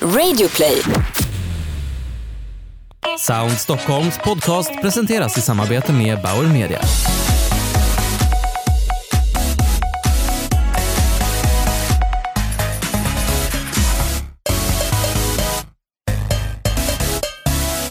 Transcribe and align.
Radioplay. 0.00 0.82
Sound 3.18 3.52
Stockholms 3.52 4.18
podcast 4.18 4.70
presenteras 4.82 5.38
i 5.38 5.40
samarbete 5.40 5.92
med 5.92 6.22
Bauer 6.22 6.52
Media. 6.52 6.80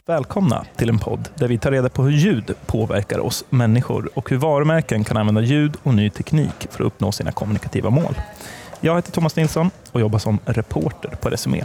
Välkomna 0.05 0.65
till 0.75 0.89
en 0.89 0.99
podd 0.99 1.29
där 1.35 1.47
vi 1.47 1.57
tar 1.57 1.71
reda 1.71 1.89
på 1.89 2.03
hur 2.03 2.11
ljud 2.11 2.55
påverkar 2.65 3.19
oss 3.19 3.45
människor 3.49 4.09
och 4.13 4.29
hur 4.29 4.37
varumärken 4.37 5.03
kan 5.03 5.17
använda 5.17 5.41
ljud 5.41 5.77
och 5.83 5.93
ny 5.93 6.09
teknik 6.09 6.67
för 6.69 6.83
att 6.83 6.87
uppnå 6.87 7.11
sina 7.11 7.31
kommunikativa 7.31 7.89
mål. 7.89 8.15
Jag 8.79 8.95
heter 8.95 9.11
Thomas 9.11 9.35
Nilsson 9.35 9.69
och 9.91 10.01
jobbar 10.01 10.19
som 10.19 10.39
reporter 10.45 11.09
på 11.09 11.29
Resumé. 11.29 11.63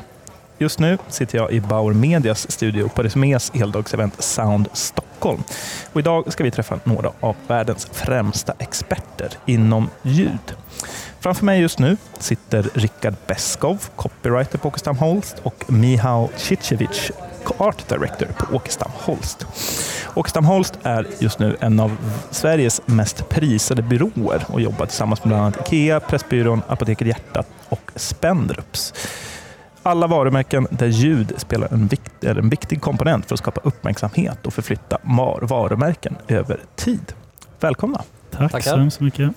Just 0.62 0.78
nu 0.78 0.98
sitter 1.08 1.38
jag 1.38 1.52
i 1.52 1.60
Bauer 1.60 1.92
Medias 1.92 2.50
studio 2.50 2.88
på 2.88 3.02
Resumés 3.02 3.50
heldagsevent 3.54 4.22
Sound 4.22 4.68
Stockholm. 4.72 5.42
Och 5.92 6.00
idag 6.00 6.32
ska 6.32 6.44
vi 6.44 6.50
träffa 6.50 6.80
några 6.84 7.12
av 7.20 7.36
världens 7.46 7.88
främsta 7.92 8.54
experter 8.58 9.32
inom 9.46 9.90
ljud. 10.02 10.54
Framför 11.20 11.44
mig 11.44 11.60
just 11.60 11.78
nu 11.78 11.96
sitter 12.18 12.70
Rickard 12.74 13.14
Beskov, 13.26 13.88
copywriter 13.96 14.58
på 14.58 14.68
Åkestam 14.68 14.98
Holst 14.98 15.36
och 15.42 15.64
Mihao 15.66 16.28
Cicevic, 16.36 17.10
Art 17.58 17.88
Director 17.88 18.26
på 18.26 18.56
Åkestam 18.56 18.90
Holst. 18.94 19.46
Åkestam 20.14 20.44
Holst 20.44 20.78
är 20.82 21.06
just 21.18 21.38
nu 21.38 21.56
en 21.60 21.80
av 21.80 21.96
Sveriges 22.30 22.80
mest 22.86 23.28
prisade 23.28 23.82
byråer 23.82 24.44
och 24.46 24.60
jobbar 24.60 24.86
tillsammans 24.86 25.24
med 25.24 25.28
bland 25.28 25.42
annat 25.42 25.72
IKEA, 25.72 26.00
Pressbyrån, 26.00 26.62
Apoteket 26.68 27.06
Hjärtat 27.06 27.46
och 27.68 27.92
Spendrups. 27.96 28.94
Alla 29.82 30.06
varumärken 30.06 30.66
där 30.70 30.86
ljud 30.86 31.32
spelar 31.36 31.68
en, 31.72 31.86
vikt, 31.86 32.24
är 32.24 32.38
en 32.38 32.48
viktig 32.48 32.80
komponent 32.80 33.26
för 33.26 33.34
att 33.34 33.38
skapa 33.38 33.60
uppmärksamhet 33.64 34.46
och 34.46 34.54
förflytta 34.54 34.98
varumärken 35.42 36.16
över 36.28 36.60
tid. 36.76 37.12
Välkomna! 37.60 38.02
Tack 38.30 38.52
Tackar. 38.52 38.70
så 38.70 38.76
hemskt 38.76 39.00
mycket. 39.00 39.30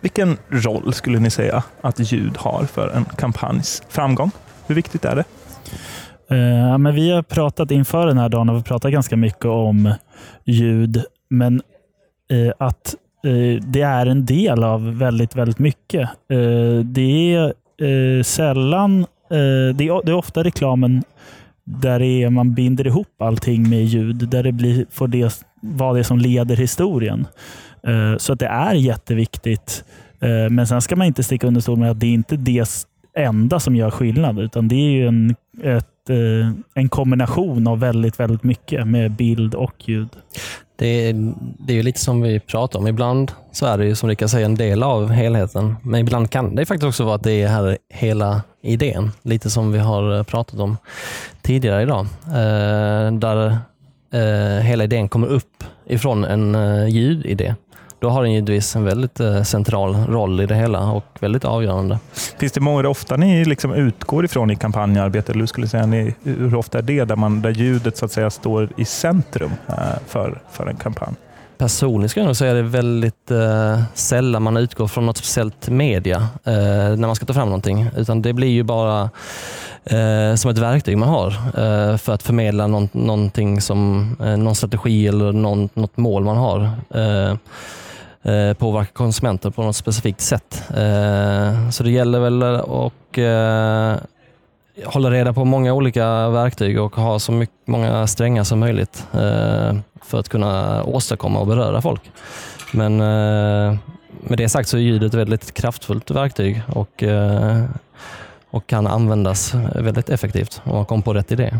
Vilken 0.00 0.38
roll 0.48 0.92
skulle 0.92 1.18
ni 1.18 1.30
säga 1.30 1.62
att 1.80 2.12
ljud 2.12 2.36
har 2.36 2.64
för 2.64 2.88
en 2.88 3.04
kampanjs 3.04 3.82
framgång? 3.88 4.30
Hur 4.66 4.74
viktigt 4.74 5.04
är 5.04 5.16
det? 5.16 5.24
Eh, 6.36 6.78
men 6.78 6.94
vi 6.94 7.10
har 7.10 7.22
pratat 7.22 7.70
inför 7.70 8.06
den 8.06 8.18
här 8.18 8.28
dagen 8.28 8.48
och 8.48 8.56
vi 8.56 8.62
pratat 8.62 8.92
ganska 8.92 9.16
mycket 9.16 9.44
om 9.44 9.94
ljud, 10.44 11.04
men 11.30 11.62
eh, 12.30 12.52
att 12.58 12.94
eh, 13.24 13.62
det 13.62 13.82
är 13.82 14.06
en 14.06 14.26
del 14.26 14.64
av 14.64 14.98
väldigt, 14.98 15.36
väldigt 15.36 15.58
mycket. 15.58 16.00
Eh, 16.00 16.84
det 16.84 17.34
är 17.34 17.54
eh, 17.86 18.22
sällan, 18.22 19.06
Eh, 19.30 19.74
det, 19.74 19.88
är, 19.88 20.04
det 20.06 20.12
är 20.12 20.16
ofta 20.16 20.42
reklamen 20.42 21.02
där 21.64 21.98
det 21.98 22.22
är, 22.22 22.30
man 22.30 22.54
binder 22.54 22.86
ihop 22.86 23.22
allting 23.22 23.70
med 23.70 23.84
ljud, 23.84 24.16
där 24.16 24.42
det 24.42 24.52
blir, 24.52 24.86
får 24.90 25.08
det 25.08 25.42
vara 25.62 25.92
det 25.92 26.04
som 26.04 26.18
leder 26.18 26.56
historien. 26.56 27.26
Eh, 27.86 28.16
så 28.16 28.32
att 28.32 28.38
det 28.38 28.46
är 28.46 28.74
jätteviktigt. 28.74 29.84
Eh, 30.20 30.50
men 30.50 30.66
sen 30.66 30.80
ska 30.80 30.96
man 30.96 31.06
inte 31.06 31.22
sticka 31.22 31.46
under 31.46 31.60
stol 31.60 31.78
med 31.78 31.90
att 31.90 32.00
det 32.00 32.06
är 32.06 32.14
inte 32.14 32.36
det 32.36 32.86
enda 33.16 33.60
som 33.60 33.76
gör 33.76 33.90
skillnad, 33.90 34.38
utan 34.38 34.68
det 34.68 34.74
är 34.74 34.90
ju 34.90 35.06
en, 35.06 35.34
ett, 35.62 35.86
en 36.74 36.88
kombination 36.88 37.66
av 37.66 37.80
väldigt, 37.80 38.20
väldigt 38.20 38.42
mycket 38.42 38.86
med 38.86 39.10
bild 39.10 39.54
och 39.54 39.88
ljud. 39.88 40.08
Det 40.80 41.08
är, 41.08 41.34
det 41.58 41.72
är 41.72 41.76
ju 41.76 41.82
lite 41.82 42.00
som 42.00 42.20
vi 42.20 42.40
pratar 42.40 42.78
om. 42.78 42.86
Ibland 42.86 43.32
så 43.52 43.66
är 43.66 43.78
det 43.78 43.84
ju 43.84 43.94
som 43.94 44.08
Rickard 44.08 44.30
säger 44.30 44.44
en 44.44 44.54
del 44.54 44.82
av 44.82 45.10
helheten. 45.10 45.76
Men 45.82 46.00
ibland 46.00 46.30
kan 46.30 46.54
det 46.54 46.66
faktiskt 46.66 46.88
också 46.88 47.04
vara 47.04 47.14
att 47.14 47.22
det 47.22 47.42
är 47.42 47.48
här 47.48 47.78
hela 47.88 48.42
idén. 48.62 49.10
Lite 49.22 49.50
som 49.50 49.72
vi 49.72 49.78
har 49.78 50.16
eh, 50.16 50.22
pratat 50.22 50.60
om 50.60 50.76
tidigare 51.42 51.82
idag. 51.82 52.06
Eh, 52.26 53.12
där 53.12 53.58
eh, 54.12 54.62
hela 54.62 54.84
idén 54.84 55.08
kommer 55.08 55.26
upp 55.26 55.64
ifrån 55.86 56.24
en 56.24 56.54
eh, 56.54 56.88
ljudidé. 56.88 57.54
Då 58.00 58.08
har 58.08 58.22
den 58.22 58.32
givetvis 58.32 58.76
en 58.76 58.84
väldigt 58.84 59.20
eh, 59.20 59.42
central 59.42 59.94
roll 59.94 60.40
i 60.40 60.46
det 60.46 60.54
hela 60.54 60.90
och 60.90 61.04
väldigt 61.20 61.44
avgörande. 61.44 61.98
Finns 62.38 62.52
det 62.52 62.60
många 62.60 62.88
ofta 62.88 63.16
ni 63.16 63.44
liksom 63.44 63.74
utgår 63.74 64.24
ifrån 64.24 64.50
i 64.50 64.56
kampanjarbetet? 64.56 65.30
Eller 65.30 65.40
hur 65.40 65.46
skulle 65.46 65.68
säga 65.68 65.86
ni, 65.86 66.14
hur 66.22 66.54
ofta 66.54 66.78
är 66.78 66.82
det 66.82 67.04
där, 67.04 67.16
man, 67.16 67.42
där 67.42 67.50
ljudet 67.50 67.96
så 67.96 68.04
att 68.04 68.12
säga 68.12 68.30
står 68.30 68.68
i 68.76 68.84
centrum 68.84 69.50
eh, 69.68 69.74
för, 70.06 70.40
för 70.50 70.66
en 70.66 70.76
kampanj? 70.76 71.14
Personligen 71.58 72.08
skulle 72.08 72.22
jag 72.22 72.28
nog 72.28 72.36
säga 72.36 72.52
det 72.52 72.58
är 72.58 72.62
väldigt 72.62 73.30
eh, 73.30 73.82
sällan 73.94 74.42
man 74.42 74.56
utgår 74.56 74.88
från 74.88 75.06
något 75.06 75.16
speciellt 75.16 75.68
media 75.68 76.16
eh, 76.44 76.52
när 76.96 77.06
man 77.06 77.16
ska 77.16 77.26
ta 77.26 77.34
fram 77.34 77.48
någonting. 77.48 77.90
Utan 77.96 78.22
det 78.22 78.32
blir 78.32 78.48
ju 78.48 78.62
bara 78.62 79.10
eh, 79.84 80.34
som 80.34 80.50
ett 80.50 80.58
verktyg 80.58 80.98
man 80.98 81.08
har 81.08 81.28
eh, 81.28 81.96
för 81.96 82.12
att 82.12 82.22
förmedla 82.22 82.66
någon, 82.66 82.88
någonting 82.92 83.60
som, 83.60 84.16
någon 84.18 84.54
strategi 84.54 85.06
eller 85.06 85.32
någon, 85.32 85.68
något 85.74 85.96
mål 85.96 86.24
man 86.24 86.36
har. 86.36 86.70
Eh, 88.22 88.52
påverka 88.54 88.92
konsumenter 88.92 89.50
på 89.50 89.62
något 89.62 89.76
specifikt 89.76 90.20
sätt. 90.20 90.62
Eh, 90.76 91.70
så 91.70 91.82
det 91.82 91.90
gäller 91.90 92.20
väl 92.20 92.42
att 92.42 93.18
eh, 93.18 94.06
hålla 94.84 95.10
reda 95.10 95.32
på 95.32 95.44
många 95.44 95.72
olika 95.72 96.28
verktyg 96.28 96.80
och 96.80 96.96
ha 96.96 97.18
så 97.18 97.32
mycket, 97.32 97.56
många 97.66 98.06
strängar 98.06 98.44
som 98.44 98.58
möjligt 98.58 99.06
eh, 99.12 99.76
för 100.02 100.18
att 100.18 100.28
kunna 100.28 100.84
åstadkomma 100.84 101.38
och 101.40 101.46
beröra 101.46 101.82
folk. 101.82 102.10
Men 102.72 103.00
eh, 103.00 103.78
med 104.20 104.38
det 104.38 104.48
sagt 104.48 104.68
så 104.68 104.76
är 104.76 104.80
ljudet 104.80 105.14
ett 105.14 105.20
väldigt 105.20 105.54
kraftfullt 105.54 106.10
verktyg 106.10 106.62
och, 106.68 107.02
eh, 107.02 107.64
och 108.50 108.66
kan 108.66 108.86
användas 108.86 109.54
väldigt 109.74 110.10
effektivt 110.10 110.62
om 110.64 110.76
man 110.76 110.86
kommer 110.86 111.02
på 111.02 111.14
rätt 111.14 111.32
idé. 111.32 111.54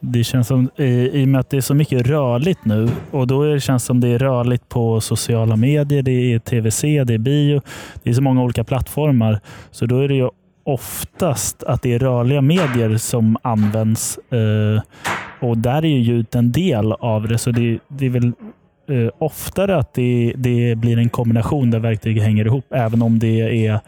Det 0.00 0.24
känns 0.24 0.46
som, 0.46 0.70
i, 0.76 0.84
I 1.12 1.24
och 1.24 1.28
med 1.28 1.40
att 1.40 1.50
det 1.50 1.56
är 1.56 1.60
så 1.60 1.74
mycket 1.74 2.06
rörligt 2.06 2.64
nu 2.64 2.88
och 3.10 3.26
då 3.26 3.42
är 3.42 3.54
det 3.54 3.60
känns 3.60 3.84
som 3.84 4.00
det 4.00 4.08
är 4.08 4.18
rörligt 4.18 4.68
på 4.68 5.00
sociala 5.00 5.56
medier, 5.56 6.02
det 6.02 6.34
är 6.34 6.38
TVC, 6.38 6.80
det 6.80 7.14
är 7.14 7.18
bio, 7.18 7.60
det 8.02 8.10
är 8.10 8.14
så 8.14 8.22
många 8.22 8.42
olika 8.42 8.64
plattformar. 8.64 9.40
Så 9.70 9.86
då 9.86 9.98
är 9.98 10.08
det 10.08 10.14
ju 10.14 10.28
oftast 10.64 11.62
att 11.62 11.82
det 11.82 11.92
är 11.92 11.98
rörliga 11.98 12.40
medier 12.40 12.96
som 12.96 13.36
används 13.42 14.18
eh, 14.18 14.82
och 15.40 15.58
där 15.58 15.84
är 15.84 15.88
ju 15.88 15.98
ljudet 15.98 16.34
en 16.34 16.52
del 16.52 16.92
av 16.92 17.28
det. 17.28 17.38
Så 17.38 17.50
det, 17.50 17.78
det 17.88 18.06
är 18.06 18.10
väl 18.10 18.32
eh, 18.88 19.10
oftare 19.18 19.76
att 19.76 19.94
det, 19.94 20.34
det 20.36 20.74
blir 20.74 20.98
en 20.98 21.08
kombination 21.08 21.70
där 21.70 21.78
verktyg 21.78 22.20
hänger 22.20 22.44
ihop, 22.44 22.64
även 22.70 23.02
om 23.02 23.18
det 23.18 23.66
är 23.66 23.80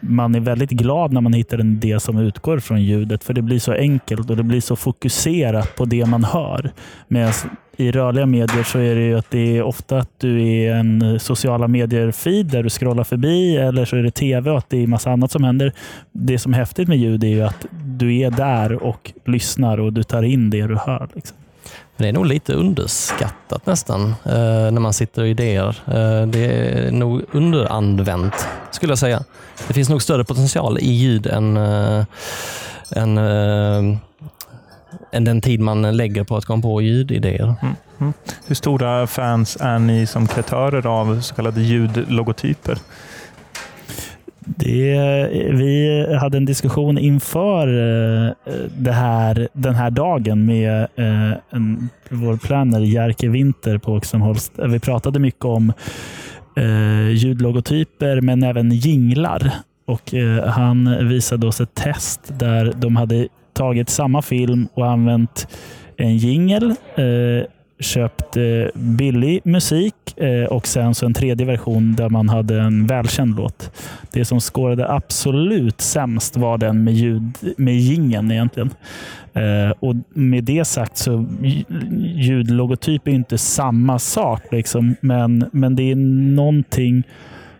man 0.00 0.34
är 0.34 0.40
väldigt 0.40 0.70
glad 0.70 1.12
när 1.12 1.20
man 1.20 1.32
hittar 1.32 1.58
en 1.58 1.80
del 1.80 2.00
som 2.00 2.18
utgår 2.18 2.58
från 2.58 2.82
ljudet, 2.82 3.24
för 3.24 3.34
det 3.34 3.42
blir 3.42 3.58
så 3.58 3.72
enkelt 3.72 4.30
och 4.30 4.36
det 4.36 4.42
blir 4.42 4.60
så 4.60 4.76
fokuserat 4.76 5.76
på 5.76 5.84
det 5.84 6.06
man 6.06 6.24
hör. 6.24 6.70
Medan 7.08 7.32
i 7.76 7.90
rörliga 7.92 8.26
medier 8.26 8.62
så 8.62 8.78
är 8.78 8.94
det 8.94 9.00
ju 9.00 9.18
att 9.18 9.30
det 9.30 9.56
är 9.56 9.62
ofta 9.62 9.98
att 9.98 10.10
du 10.18 10.42
är 10.42 10.74
en 10.74 11.20
sociala 11.20 11.66
medier-feed 11.66 12.42
där 12.42 12.62
du 12.62 12.70
scrollar 12.70 13.04
förbi 13.04 13.56
eller 13.56 13.84
så 13.84 13.96
är 13.96 14.02
det 14.02 14.10
tv 14.10 14.50
och 14.50 14.58
att 14.58 14.70
det 14.70 14.82
är 14.82 14.86
massa 14.86 15.10
annat 15.10 15.30
som 15.30 15.44
händer. 15.44 15.72
Det 16.12 16.38
som 16.38 16.54
är 16.54 16.58
häftigt 16.58 16.88
med 16.88 16.98
ljud 16.98 17.24
är 17.24 17.28
ju 17.28 17.42
att 17.42 17.66
du 17.72 18.16
är 18.16 18.30
där 18.30 18.82
och 18.82 19.12
lyssnar 19.24 19.80
och 19.80 19.92
du 19.92 20.02
tar 20.02 20.22
in 20.22 20.50
det 20.50 20.66
du 20.66 20.76
hör. 20.76 21.08
Liksom. 21.14 21.36
Men 21.96 22.02
det 22.04 22.08
är 22.08 22.12
nog 22.12 22.26
lite 22.26 22.52
underskattat 22.52 23.66
nästan 23.66 24.14
eh, 24.24 24.70
när 24.70 24.80
man 24.80 24.92
sitter 24.92 25.22
och 25.22 25.28
idéer. 25.28 25.82
Eh, 25.86 26.26
det 26.26 26.44
är 26.44 26.90
nog 26.90 27.22
underanvänt 27.32 28.48
skulle 28.70 28.90
jag 28.90 28.98
säga. 28.98 29.24
Det 29.68 29.74
finns 29.74 29.88
nog 29.88 30.02
större 30.02 30.24
potential 30.24 30.78
i 30.78 30.90
ljud 30.90 31.26
än, 31.26 31.56
eh, 31.56 32.04
än, 32.90 33.18
eh, 33.18 33.96
än 35.12 35.24
den 35.24 35.40
tid 35.40 35.60
man 35.60 35.96
lägger 35.96 36.24
på 36.24 36.36
att 36.36 36.44
komma 36.44 36.62
på 36.62 36.82
ljudidéer. 36.82 37.54
Mm, 37.62 37.74
mm. 38.00 38.12
Hur 38.46 38.54
stora 38.54 39.06
fans 39.06 39.56
är 39.60 39.78
ni 39.78 40.06
som 40.06 40.26
kreatörer 40.26 40.86
av 40.86 41.20
så 41.20 41.34
kallade 41.34 41.60
ljudlogotyper? 41.60 42.78
Det, 44.44 44.98
vi 45.52 46.06
hade 46.20 46.36
en 46.36 46.44
diskussion 46.44 46.98
inför 46.98 47.66
eh, 47.68 48.32
det 48.76 48.92
här, 48.92 49.48
den 49.52 49.74
här 49.74 49.90
dagen 49.90 50.46
med 50.46 50.80
eh, 50.96 51.32
en, 51.50 51.88
vår 52.10 52.36
planner 52.36 52.80
Jerker 52.80 53.28
Winter 53.28 53.78
på 53.78 53.94
Oxenholst. 53.94 54.52
Vi 54.58 54.80
pratade 54.80 55.18
mycket 55.18 55.44
om 55.44 55.72
eh, 56.56 57.10
ljudlogotyper 57.10 58.20
men 58.20 58.42
även 58.42 58.70
jinglar. 58.70 59.52
Och, 59.86 60.14
han 60.46 61.08
visade 61.08 61.46
oss 61.46 61.60
ett 61.60 61.74
test 61.74 62.20
där 62.38 62.72
de 62.76 62.96
hade 62.96 63.28
tagit 63.52 63.88
samma 63.88 64.22
film 64.22 64.68
och 64.74 64.90
använt 64.90 65.48
en 65.96 66.16
jingel, 66.16 66.74
köpt 67.80 68.36
eh, 68.36 68.42
billig 68.74 69.40
musik 69.44 69.94
eh, 70.16 70.44
och 70.44 70.66
sen 70.66 70.94
så 70.94 71.06
en 71.06 71.14
tredje 71.14 71.46
version 71.46 71.94
där 71.96 72.08
man 72.08 72.28
hade 72.28 72.60
en 72.60 72.86
välkänd 72.86 73.36
låt. 73.36 73.70
Det 74.12 74.24
som 74.24 74.40
skårade 74.40 74.92
absolut 74.92 75.80
sämst 75.80 76.36
var 76.36 76.58
den 76.58 76.84
med, 76.84 76.94
ljud, 76.94 77.32
med 77.56 77.76
jingeln 77.76 78.30
egentligen. 78.30 78.70
Eh, 79.32 79.72
och 79.80 79.94
Med 80.08 80.44
det 80.44 80.64
sagt 80.64 80.96
så 80.96 81.26
ljudlogotyp 82.16 83.08
är 83.08 83.12
inte 83.12 83.38
samma 83.38 83.98
sak, 83.98 84.42
liksom, 84.50 84.96
men, 85.00 85.50
men 85.52 85.76
det 85.76 85.90
är 85.90 85.96
någonting 86.34 87.02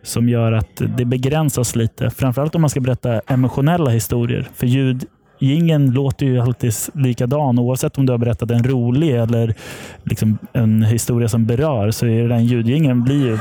som 0.03 0.29
gör 0.29 0.53
att 0.53 0.83
det 0.97 1.05
begränsas 1.05 1.77
lite. 1.77 2.11
Framförallt 2.11 2.55
om 2.55 2.61
man 2.61 2.71
ska 2.71 2.81
berätta 2.81 3.21
emotionella 3.21 3.91
historier. 3.91 4.49
För 4.55 4.67
ljud 4.67 5.07
Gingen 5.43 5.91
låter 5.91 6.27
ju 6.27 6.41
alltid 6.41 6.73
likadan 6.95 7.59
oavsett 7.59 7.99
om 7.99 8.07
du 8.07 8.13
har 8.13 8.19
berättat 8.19 8.51
en 8.51 8.65
rolig 8.65 9.11
eller 9.11 9.55
liksom 10.05 10.39
en 10.53 10.83
historia 10.83 11.29
som 11.29 11.47
berör. 11.47 11.91
Så 11.91 12.07
är 12.07 12.29
den 12.29 12.45
ljudgingen 12.45 13.05
blir 13.05 13.27
ju 13.27 13.35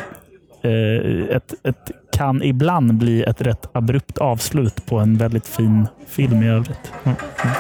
eh, 0.61 1.35
ett, 1.35 1.53
ett, 1.63 1.91
kan 2.13 2.43
ibland 2.43 2.93
bli 2.93 3.23
ett 3.23 3.41
rätt 3.41 3.69
abrupt 3.71 4.17
avslut 4.17 4.85
på 4.85 4.99
en 4.99 5.17
väldigt 5.17 5.47
fin 5.47 5.87
film 6.07 6.43
i 6.43 6.49
övrigt. 6.49 6.91
Mm. 7.03 7.17
Mm. 7.43 7.55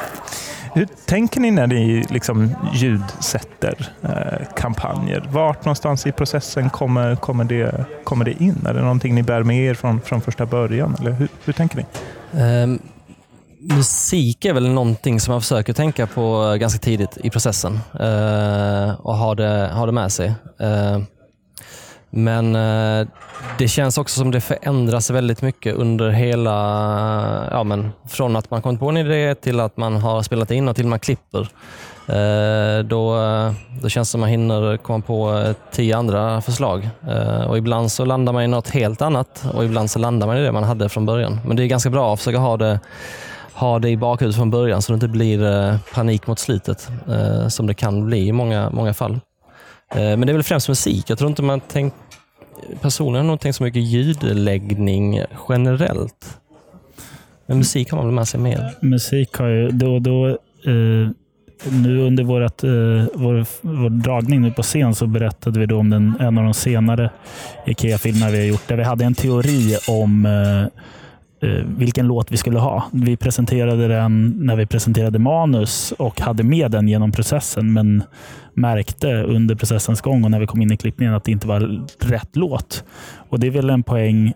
Hur 0.73 0.87
tänker 1.05 1.39
ni 1.39 1.51
när 1.51 1.67
ni 1.67 2.05
liksom 2.09 2.55
ljudsätter 2.73 3.87
eh, 4.01 4.47
kampanjer? 4.55 5.23
Vart 5.31 5.65
någonstans 5.65 6.07
i 6.07 6.11
processen 6.11 6.69
kommer, 6.69 7.15
kommer, 7.15 7.43
det, 7.43 7.85
kommer 8.03 8.25
det 8.25 8.43
in? 8.43 8.65
Är 8.65 8.73
det 8.73 8.81
någonting 8.81 9.15
ni 9.15 9.23
bär 9.23 9.43
med 9.43 9.57
er 9.57 9.73
från, 9.73 10.01
från 10.01 10.21
första 10.21 10.45
början? 10.45 10.95
Eller 10.99 11.11
hur, 11.11 11.27
hur 11.45 11.53
tänker 11.53 11.77
ni? 11.77 11.85
Um, 12.63 12.79
musik 13.59 14.45
är 14.45 14.53
väl 14.53 14.69
någonting 14.69 15.19
som 15.19 15.31
man 15.31 15.41
försöker 15.41 15.73
tänka 15.73 16.07
på 16.07 16.55
ganska 16.59 16.79
tidigt 16.79 17.17
i 17.23 17.29
processen 17.29 17.79
eh, 17.99 18.99
och 18.99 19.15
ha 19.15 19.35
det, 19.35 19.71
ha 19.73 19.85
det 19.85 19.91
med 19.91 20.11
sig. 20.11 20.33
Eh, 20.59 20.99
men 22.09 22.55
eh, 22.55 23.07
det 23.57 23.67
känns 23.67 23.97
också 23.97 24.19
som 24.19 24.31
det 24.31 24.41
förändras 24.41 25.09
väldigt 25.09 25.41
mycket 25.41 25.75
under 25.75 26.09
hela, 26.09 26.51
ja 27.51 27.63
men 27.63 27.91
från 28.07 28.35
att 28.35 28.51
man 28.51 28.61
kommit 28.61 28.79
på 28.79 28.89
en 28.89 28.97
idé 28.97 29.35
till 29.35 29.59
att 29.59 29.77
man 29.77 29.95
har 29.95 30.21
spelat 30.23 30.51
in 30.51 30.67
och 30.67 30.75
till 30.75 30.85
att 30.85 30.89
man 30.89 30.99
klipper. 30.99 31.49
Eh, 32.07 32.83
då, 32.83 33.21
eh, 33.21 33.51
då 33.81 33.89
känns 33.89 34.07
det 34.07 34.11
som 34.11 34.21
man 34.21 34.29
hinner 34.29 34.77
komma 34.77 35.03
på 35.07 35.37
eh, 35.37 35.55
tio 35.71 35.97
andra 35.97 36.41
förslag. 36.41 36.89
Eh, 37.07 37.49
och 37.49 37.57
ibland 37.57 37.91
så 37.91 38.05
landar 38.05 38.33
man 38.33 38.43
i 38.43 38.47
något 38.47 38.69
helt 38.69 39.01
annat 39.01 39.45
och 39.53 39.65
ibland 39.65 39.91
så 39.91 39.99
landar 39.99 40.27
man 40.27 40.37
i 40.37 40.43
det 40.43 40.51
man 40.51 40.63
hade 40.63 40.89
från 40.89 41.05
början. 41.05 41.39
Men 41.45 41.57
det 41.57 41.63
är 41.63 41.67
ganska 41.67 41.89
bra 41.89 42.13
att 42.13 42.19
försöka 42.19 42.37
ha 42.37 42.57
det, 42.57 42.79
ha 43.59 43.79
det 43.79 43.89
i 43.89 43.97
bakhuvudet 43.97 44.35
från 44.35 44.49
början 44.49 44.81
så 44.81 44.91
det 44.91 44.95
inte 44.95 45.07
blir 45.07 45.43
eh, 45.43 45.75
panik 45.93 46.27
mot 46.27 46.39
slutet 46.39 46.89
som 47.49 47.67
det 47.67 47.73
kan 47.73 48.05
bli 48.05 48.27
i 48.27 48.31
många, 48.31 48.69
många 48.69 48.93
fall. 48.93 49.19
Men 49.95 50.21
det 50.21 50.31
är 50.31 50.33
väl 50.33 50.43
främst 50.43 50.67
musik. 50.69 51.09
Jag 51.09 51.17
tror 51.17 51.29
inte 51.29 51.41
man 51.41 51.59
tänkt 51.59 51.95
personligen 52.81 53.25
har 53.25 53.31
nog 53.31 53.39
tänkt 53.39 53.55
så 53.55 53.63
mycket 53.63 53.81
ljudläggning 53.81 55.21
generellt. 55.49 56.39
Men 57.45 57.57
musik 57.57 57.91
har 57.91 57.97
man 57.97 58.05
väl 58.05 58.15
med 58.15 58.27
sig 58.27 58.39
mer? 58.39 58.73
Musik 58.81 59.33
har 59.33 59.47
ju 59.47 59.69
då 59.71 59.95
och 59.95 60.01
då 60.01 60.27
eh, 60.27 61.09
nu 61.71 62.01
under 62.01 62.23
vårat, 62.23 62.63
eh, 62.63 62.69
vår, 63.13 63.45
vår 63.61 63.89
dragning 63.89 64.41
nu 64.41 64.51
på 64.51 64.63
scen 64.63 64.95
så 64.95 65.07
berättade 65.07 65.59
vi 65.59 65.65
då 65.65 65.77
om 65.77 65.89
den, 65.89 66.13
en 66.19 66.37
av 66.37 66.43
de 66.43 66.53
senare 66.53 67.11
IKEA-filmer 67.65 68.31
vi 68.31 68.37
har 68.37 68.45
gjort, 68.45 68.67
där 68.67 68.75
vi 68.75 68.83
hade 68.83 69.05
en 69.05 69.15
teori 69.15 69.77
om 69.87 70.25
eh, 70.25 70.61
eh, 70.61 70.67
Eh, 71.41 71.63
vilken 71.77 72.07
låt 72.07 72.31
vi 72.31 72.37
skulle 72.37 72.59
ha. 72.59 72.83
Vi 72.91 73.17
presenterade 73.17 73.87
den 73.87 74.33
när 74.39 74.55
vi 74.55 74.65
presenterade 74.65 75.19
manus 75.19 75.91
och 75.91 76.21
hade 76.21 76.43
med 76.43 76.71
den 76.71 76.87
genom 76.87 77.11
processen, 77.11 77.73
men 77.73 78.03
märkte 78.53 79.13
under 79.13 79.55
processens 79.55 80.01
gång 80.01 80.23
och 80.23 80.31
när 80.31 80.39
vi 80.39 80.47
kom 80.47 80.61
in 80.61 80.71
i 80.71 80.77
klippningen 80.77 81.13
att 81.13 81.23
det 81.23 81.31
inte 81.31 81.47
var 81.47 81.87
rätt 81.99 82.35
låt. 82.35 82.83
Och 83.29 83.39
Det 83.39 83.47
är 83.47 83.51
väl 83.51 83.69
en 83.69 83.83
poäng 83.83 84.27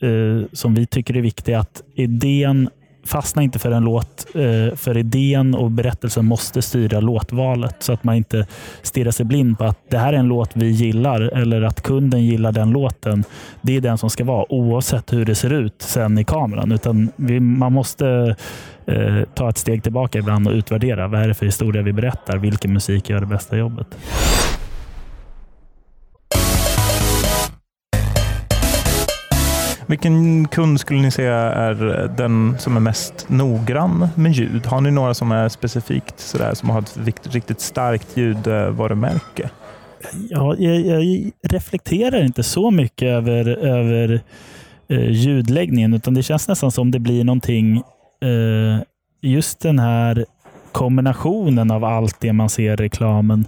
eh, 0.00 0.46
som 0.52 0.74
vi 0.74 0.86
tycker 0.86 1.16
är 1.16 1.20
viktig, 1.20 1.54
att 1.54 1.82
idén 1.94 2.70
fastna 3.04 3.42
inte 3.42 3.58
för 3.58 3.70
en 3.70 3.84
låt, 3.84 4.26
eh, 4.34 4.76
för 4.76 4.96
idén 4.96 5.54
och 5.54 5.70
berättelsen 5.70 6.26
måste 6.26 6.62
styra 6.62 7.00
låtvalet 7.00 7.76
så 7.78 7.92
att 7.92 8.04
man 8.04 8.14
inte 8.14 8.46
stirrar 8.82 9.10
sig 9.10 9.26
blind 9.26 9.58
på 9.58 9.64
att 9.64 9.78
det 9.88 9.98
här 9.98 10.12
är 10.12 10.16
en 10.16 10.28
låt 10.28 10.50
vi 10.54 10.70
gillar 10.70 11.20
eller 11.20 11.62
att 11.62 11.82
kunden 11.82 12.24
gillar 12.24 12.52
den 12.52 12.70
låten. 12.70 13.24
Det 13.62 13.76
är 13.76 13.80
den 13.80 13.98
som 13.98 14.10
ska 14.10 14.24
vara 14.24 14.52
oavsett 14.52 15.12
hur 15.12 15.24
det 15.24 15.34
ser 15.34 15.52
ut 15.52 15.82
sen 15.82 16.18
i 16.18 16.24
kameran. 16.24 16.72
Utan 16.72 17.12
vi, 17.16 17.40
man 17.40 17.72
måste 17.72 18.36
eh, 18.86 19.22
ta 19.34 19.48
ett 19.48 19.58
steg 19.58 19.82
tillbaka 19.82 20.18
ibland 20.18 20.48
och 20.48 20.52
utvärdera. 20.52 21.08
Vad 21.08 21.22
är 21.22 21.28
det 21.28 21.34
för 21.34 21.46
historia 21.46 21.82
vi 21.82 21.92
berättar? 21.92 22.38
Vilken 22.38 22.72
musik 22.72 23.10
gör 23.10 23.20
det 23.20 23.26
bästa 23.26 23.56
jobbet? 23.56 23.86
Vilken 29.92 30.48
kund 30.48 30.80
skulle 30.80 31.02
ni 31.02 31.10
säga 31.10 31.36
är 31.36 31.74
den 32.16 32.56
som 32.58 32.76
är 32.76 32.80
mest 32.80 33.28
noggrann 33.28 34.08
med 34.14 34.32
ljud? 34.32 34.66
Har 34.66 34.80
ni 34.80 34.90
några 34.90 35.14
som 35.14 35.32
är 35.32 35.48
specifikt 35.48 36.20
sådär, 36.20 36.54
som 36.54 36.70
har 36.70 36.78
ett 36.78 36.98
riktigt 37.30 37.60
starkt 37.60 38.16
ljudvarumärke? 38.16 39.50
Ja, 40.30 40.54
jag, 40.58 40.80
jag 40.80 41.30
reflekterar 41.42 42.24
inte 42.24 42.42
så 42.42 42.70
mycket 42.70 43.08
över, 43.08 43.48
över 43.48 44.20
eh, 44.88 45.10
ljudläggningen, 45.10 45.94
utan 45.94 46.14
det 46.14 46.22
känns 46.22 46.48
nästan 46.48 46.70
som 46.70 46.90
det 46.90 46.98
blir 46.98 47.24
någonting, 47.24 47.76
eh, 48.20 48.82
just 49.20 49.60
den 49.60 49.78
här 49.78 50.26
kombinationen 50.72 51.70
av 51.70 51.84
allt 51.84 52.20
det 52.20 52.32
man 52.32 52.48
ser 52.48 52.72
i 52.72 52.76
reklamen. 52.76 53.46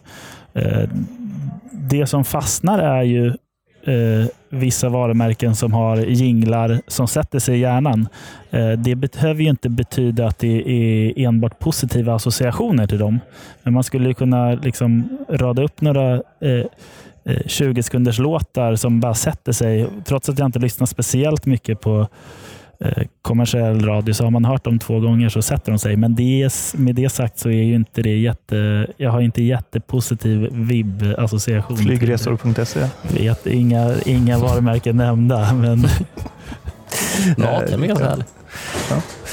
Eh, 0.54 0.88
det 1.72 2.06
som 2.06 2.24
fastnar 2.24 2.78
är 2.78 3.02
ju 3.02 3.34
eh, 3.86 4.26
vissa 4.48 4.88
varumärken 4.88 5.54
som 5.54 5.72
har 5.72 5.96
jinglar 5.96 6.80
som 6.86 7.08
sätter 7.08 7.38
sig 7.38 7.56
i 7.56 7.60
hjärnan. 7.60 8.08
Eh, 8.50 8.70
det 8.70 8.94
behöver 8.94 9.42
ju 9.42 9.50
inte 9.50 9.68
betyda 9.68 10.26
att 10.26 10.38
det 10.38 10.70
är 10.70 11.26
enbart 11.26 11.58
positiva 11.58 12.14
associationer 12.14 12.86
till 12.86 12.98
dem. 12.98 13.20
Men 13.62 13.74
man 13.74 13.84
skulle 13.84 14.14
kunna 14.14 14.54
liksom 14.54 15.18
rada 15.28 15.62
upp 15.62 15.80
några 15.80 16.14
eh, 16.40 16.64
eh 17.24 17.46
20 17.46 17.82
sekunders 17.82 18.18
låtar 18.18 18.76
som 18.76 19.00
bara 19.00 19.14
sätter 19.14 19.52
sig. 19.52 19.86
Trots 20.04 20.28
att 20.28 20.38
jag 20.38 20.48
inte 20.48 20.58
lyssnar 20.58 20.86
speciellt 20.86 21.46
mycket 21.46 21.80
på 21.80 22.08
kommersiell 23.22 23.86
radio, 23.86 24.14
så 24.14 24.24
har 24.24 24.30
man 24.30 24.44
hört 24.44 24.64
dem 24.64 24.78
två 24.78 25.00
gånger 25.00 25.28
så 25.28 25.42
sätter 25.42 25.72
de 25.72 25.78
sig. 25.78 25.96
Men 25.96 26.14
det, 26.14 26.50
med 26.74 26.94
det 26.94 27.08
sagt 27.08 27.38
så 27.38 27.48
är 27.48 27.62
ju 27.62 27.74
inte 27.74 28.02
det 28.02 28.18
jätte... 28.18 28.86
Jag 28.96 29.10
har 29.10 29.20
inte 29.20 29.42
jättepositiv 29.42 30.48
vibb-association. 30.52 31.76
Flygresor.se? 31.76 32.88
Vet, 33.02 33.46
inga, 33.46 33.94
inga 34.04 34.38
varumärken 34.38 34.96
nämnda, 34.96 35.54
men... 35.54 35.78
Maten 37.36 37.82
är 37.82 37.86
ganska 37.86 38.08
härlig. 38.08 38.24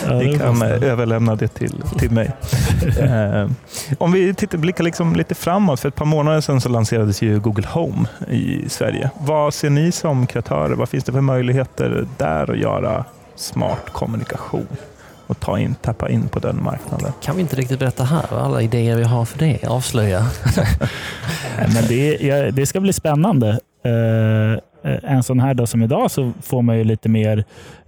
Ja, 0.06 0.14
ni 0.14 0.38
kan 0.38 0.62
överlämna 0.62 1.36
det 1.36 1.48
till, 1.48 1.84
till 2.00 2.12
mig. 2.12 2.32
eh, 3.00 3.50
om 3.98 4.12
vi 4.12 4.34
tittar, 4.34 4.58
blickar 4.58 4.84
liksom 4.84 5.16
lite 5.16 5.36
framåt. 5.36 5.80
För 5.80 5.88
ett 5.88 5.96
par 5.96 6.06
månader 6.06 6.42
sedan 6.42 6.62
så 6.62 6.70
lanserades 6.70 7.22
ju 7.22 7.40
Google 7.40 7.68
Home 7.68 8.08
i 8.30 8.70
Sverige. 8.70 9.10
Vad 9.20 9.54
ser 9.54 9.70
ni 9.70 9.92
som 9.92 10.28
kreatörer? 10.28 10.76
Vad 10.76 10.90
finns 10.90 11.04
det 11.04 11.12
för 11.12 11.22
möjligheter 11.22 12.08
där 12.18 12.52
att 12.52 12.58
göra 12.58 13.06
smart 13.42 13.90
kommunikation 13.90 14.68
och 15.32 15.40
ta 15.40 15.60
in, 15.60 15.76
tappa 15.76 16.10
in 16.10 16.28
på 16.28 16.40
den 16.40 16.64
marknaden. 16.64 17.12
Kan 17.22 17.36
vi 17.36 17.42
inte 17.42 17.56
riktigt 17.56 17.80
berätta 17.80 18.04
här 18.04 18.26
vad 18.32 18.42
alla 18.42 18.62
idéer 18.62 18.96
vi 18.96 19.04
har 19.04 19.26
för 19.26 19.40
det? 19.40 19.68
Avslöja. 19.68 20.20
Men 21.58 21.84
det, 21.88 22.18
ja, 22.22 22.52
det 22.52 22.66
ska 22.66 22.80
bli 22.80 22.94
spännande. 22.94 23.60
Uh, 23.86 24.60
en 25.04 25.24
sån 25.24 25.40
här 25.40 25.54
dag 25.54 25.70
som 25.70 25.84
idag 25.84 26.12
så 26.12 26.32
får 26.42 26.62
man 26.62 26.78
ju 26.78 26.84
lite 26.84 27.10
mer 27.10 27.44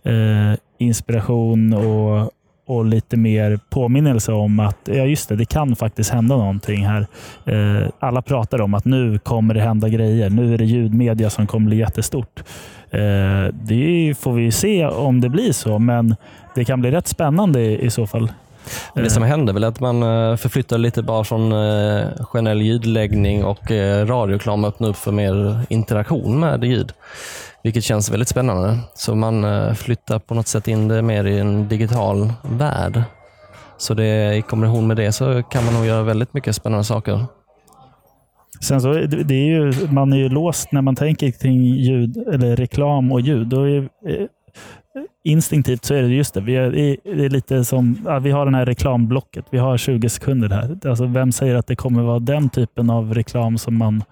uh, 0.08 0.54
inspiration 0.78 1.74
och, 1.74 2.32
och 2.68 2.86
lite 2.86 3.18
mer 3.18 3.60
påminnelse 3.70 4.32
om 4.32 4.60
att 4.60 4.78
ja 4.84 5.06
just 5.06 5.30
det, 5.30 5.36
det 5.36 5.46
kan 5.46 5.76
faktiskt 5.76 6.10
hända 6.10 6.38
någonting 6.38 6.86
här. 6.86 7.08
Uh, 7.48 7.90
alla 8.00 8.22
pratar 8.22 8.62
om 8.62 8.74
att 8.74 8.86
nu 8.86 9.20
kommer 9.20 9.54
det 9.54 9.62
hända 9.62 9.90
grejer. 9.90 10.30
Nu 10.30 10.54
är 10.54 10.58
det 10.58 10.66
ljudmedia 10.66 11.30
som 11.30 11.48
kommer 11.48 11.68
bli 11.68 11.78
jättestort. 11.78 12.44
Eh, 12.94 13.54
det 13.54 14.16
får 14.20 14.34
vi 14.34 14.52
se 14.52 14.86
om 14.86 15.22
det 15.22 15.30
blir 15.30 15.52
så, 15.52 15.80
men 15.80 16.16
det 16.56 16.66
kan 16.66 16.82
bli 16.82 16.92
rätt 16.92 17.08
spännande 17.08 17.62
i, 17.62 17.90
så 17.90 18.08
fall. 18.08 18.32
Det 18.96 19.10
som 19.10 19.24
händer 19.24 19.54
väl 19.54 19.64
att 19.64 19.80
man 19.80 20.04
eh, 20.04 20.36
förflyttar 20.36 20.78
lite 20.78 21.04
bara 21.04 21.24
från 21.24 21.52
eh, 21.52 22.08
generell 22.26 22.62
ljudläggning 22.62 23.44
och 23.44 23.72
radioklam 24.06 24.66
öppnar 24.66 24.90
upp 24.90 24.96
för 24.96 25.12
mer 25.12 25.62
interaktion 25.70 26.40
med 26.40 26.64
ljud. 26.64 26.92
Vilket 27.64 27.84
känns 27.84 28.12
väldigt 28.12 28.30
spännande. 28.30 28.78
Så 28.94 29.16
man 29.16 29.46
flyttar 29.76 30.20
på 30.20 30.34
något 30.34 30.48
sätt 30.48 30.68
in 30.68 30.88
det 30.88 31.02
mer 31.02 31.26
i 31.26 31.40
en 31.40 31.68
digital 31.68 32.34
värld. 32.42 33.04
Så 33.78 33.94
det, 33.94 34.36
i 34.36 34.42
kombination 34.42 34.88
med 34.88 34.98
det 34.98 35.12
så 35.12 35.44
kan 35.44 35.66
man 35.66 35.74
nog 35.74 35.86
göra 35.86 36.04
väldigt 36.04 36.34
mycket 36.34 36.56
spännande 36.56 36.84
saker. 36.84 37.26
Sen 38.62 38.82
så, 38.82 38.94
det 38.94 39.34
är 39.34 39.46
ju, 39.46 39.74
man 39.92 40.14
är 40.14 40.18
ju 40.18 40.30
låst 40.30 40.72
när 40.72 40.82
man 40.82 40.96
tänker 40.96 41.32
kring 41.32 41.64
ljud, 41.64 42.18
eller 42.18 42.56
reklam 42.56 43.12
och 43.12 43.22
ljud. 43.22 43.48
Då 43.48 43.70
är, 43.70 43.78
eh, 43.78 44.26
instinktivt 45.24 45.86
så 45.86 45.94
är 45.94 46.02
det 46.02 46.08
just 46.08 46.34
det. 46.34 46.42
Vi 46.42 46.56
är, 46.56 46.72
det 47.04 47.26
är 47.26 47.30
lite 47.30 47.66
som, 47.66 47.98
ja, 48.06 48.20
vi 48.20 48.32
har 48.32 48.46
den 48.46 48.56
här 48.56 48.66
reklamblocket. 48.66 49.46
Vi 49.50 49.58
har 49.58 49.78
20 49.78 50.10
sekunder 50.10 50.50
här. 50.50 50.90
Alltså, 50.90 51.06
vem 51.06 51.32
säger 51.32 51.56
att 51.56 51.68
det 51.68 51.76
kommer 51.76 52.04
vara 52.04 52.20
den 52.20 52.50
typen 52.50 52.90
av 52.90 53.14
reklam 53.14 53.58
som 53.58 53.78
man 53.78 54.04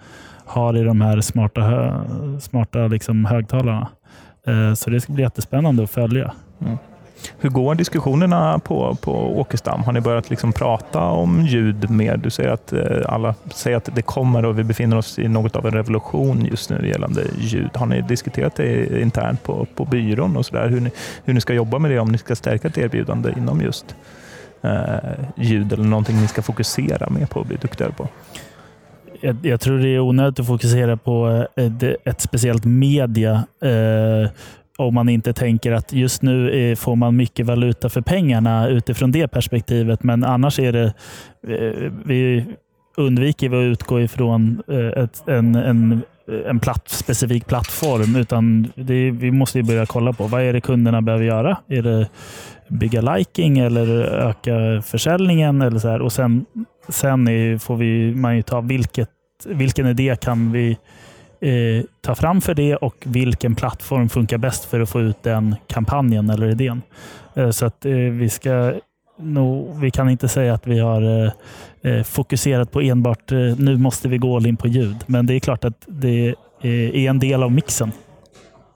har 0.46 0.78
i 0.78 0.84
de 0.84 1.02
här 1.02 1.22
smarta, 1.22 1.62
hö, 1.62 2.06
smarta 2.40 2.88
liksom 2.88 3.26
högtalarna? 3.26 3.88
Eh, 4.48 4.74
så 4.74 4.90
det 4.90 5.02
ska 5.02 5.14
bli 5.14 5.24
jättespännande 5.24 5.84
att 5.84 5.92
följa. 5.92 6.34
Mm. 6.62 6.78
Hur 7.40 7.50
går 7.50 7.76
diskussionerna 7.76 8.60
på, 8.60 8.98
på 9.02 9.40
Åkestam? 9.40 9.84
Har 9.84 9.94
ni 9.94 10.02
börjat 10.02 10.30
liksom 10.30 10.54
prata 10.54 11.02
om 11.02 11.46
ljud 11.46 11.90
mer? 11.90 12.18
Du 12.18 12.30
säger 12.30 12.50
att 12.50 12.74
eh, 12.74 12.82
alla 13.06 13.36
säger 13.54 13.78
att 13.78 13.90
det 13.96 14.02
kommer 14.02 14.46
och 14.46 14.60
vi 14.60 14.64
befinner 14.64 14.98
oss 14.98 15.20
i 15.20 15.28
något 15.28 15.56
av 15.56 15.66
en 15.66 15.72
revolution 15.72 16.46
just 16.46 16.70
nu 16.70 16.88
gällande 16.88 17.24
ljud. 17.38 17.70
Har 17.74 17.86
ni 17.86 18.02
diskuterat 18.02 18.56
det 18.56 19.02
internt 19.02 19.44
på, 19.44 19.68
på 19.76 19.86
byrån 19.86 20.38
och 20.38 20.46
så 20.46 20.56
där? 20.56 20.70
Hur, 20.70 20.82
ni, 20.82 20.92
hur 21.26 21.34
ni 21.34 21.42
ska 21.42 21.54
jobba 21.54 21.80
med 21.80 21.92
det 21.92 22.00
om 22.00 22.12
ni 22.12 22.18
ska 22.18 22.36
stärka 22.36 22.68
ett 22.68 22.78
erbjudande 22.78 23.34
inom 23.38 23.62
just 23.62 23.96
eh, 24.62 24.96
ljud 25.36 25.74
eller 25.74 25.84
någonting 25.84 26.22
ni 26.22 26.28
ska 26.28 26.42
fokusera 26.42 27.10
mer 27.10 27.26
på 27.26 27.40
och 27.40 27.46
bli 27.46 27.56
duktigare 27.56 27.92
på? 27.92 28.08
Jag, 29.22 29.38
jag 29.42 29.62
tror 29.62 29.78
det 29.78 29.90
är 29.90 30.00
onödigt 30.00 30.40
att 30.40 30.48
fokusera 30.48 30.98
på 30.98 31.46
eh, 31.56 31.66
ett, 31.66 31.84
ett 32.06 32.22
speciellt 32.22 32.66
media 32.66 33.44
eh, 33.62 34.30
om 34.82 34.94
man 34.94 35.10
inte 35.10 35.34
tänker 35.34 35.72
att 35.72 35.94
just 35.94 36.22
nu 36.22 36.76
får 36.76 36.96
man 36.96 37.16
mycket 37.16 37.46
valuta 37.46 37.90
för 37.90 38.02
pengarna 38.02 38.68
utifrån 38.68 39.12
det 39.12 39.28
perspektivet. 39.28 40.04
Men 40.04 40.24
annars 40.24 40.60
är 40.60 40.72
det, 40.72 40.94
eh, 41.48 41.92
vi 42.06 42.46
undviker 42.98 43.50
vi 43.50 43.58
att 43.58 43.72
utgå 43.72 44.02
ifrån 44.02 44.64
eh, 44.68 45.04
ett, 45.04 45.28
en, 45.28 45.56
en, 45.56 46.02
en 46.48 46.60
platt, 46.60 46.90
specifik 46.90 47.48
plattform. 47.48 48.16
Utan 48.16 48.72
det, 48.76 49.12
vi 49.12 49.32
måste 49.32 49.64
börja 49.64 49.86
kolla 49.86 50.14
på 50.14 50.28
vad 50.28 50.42
är 50.42 50.54
det 50.54 50.62
kunderna 50.62 51.02
behöver 51.02 51.26
göra. 51.26 51.58
Är 51.68 51.82
det 51.82 52.10
bygga 52.68 53.02
liking 53.02 53.60
eller 53.60 53.88
öka 54.04 54.82
försäljningen? 54.82 55.62
Eller 55.62 55.80
så 55.80 55.88
här. 55.88 56.02
Och 56.02 56.12
Sen, 56.12 56.46
sen 56.90 57.28
är, 57.28 57.58
får 57.58 57.76
vi, 57.76 58.16
man 58.16 58.36
ju 58.36 58.42
ta 58.42 58.62
vilket, 58.62 59.10
vilken 59.46 59.88
idé 59.88 60.16
kan 60.22 60.52
vi 60.52 60.78
eh, 61.42 61.84
ta 62.02 62.16
fram 62.16 62.42
för 62.42 62.54
det 62.54 62.76
och 62.76 62.96
vilken 63.06 63.56
plattform 63.56 64.10
funkar 64.10 64.38
bäst 64.38 64.66
för 64.66 64.80
att 64.80 64.90
få 64.90 65.02
ut 65.02 65.24
den 65.24 65.56
kampanjen 65.68 66.30
eller 66.30 66.50
idén. 66.50 66.82
Eh, 67.34 67.50
så 67.50 67.66
att 67.66 67.86
eh, 67.86 67.94
vi 67.94 68.30
ska 68.30 68.74
No, 69.24 69.78
vi 69.80 69.92
kan 69.92 70.10
inte 70.10 70.28
säga 70.28 70.54
att 70.54 70.68
vi 70.68 70.80
har 70.80 71.26
eh, 71.26 71.32
eh 71.82 72.04
fokuserat 72.04 72.72
på 72.72 72.82
enbart 72.82 73.32
eh, 73.32 73.38
nu 73.58 73.78
måste 73.78 74.08
vi 74.08 74.18
gå 74.18 74.36
all 74.36 74.46
in 74.46 74.58
på 74.58 74.68
ljud. 74.68 74.98
Men 75.06 75.26
det 75.26 75.34
är 75.34 75.40
klart 75.40 75.66
att 75.66 75.86
det 75.88 76.36
eh, 76.62 76.72
är 76.72 77.10
en 77.10 77.20
del 77.20 77.44
av 77.44 77.52
mixen. 77.52 77.92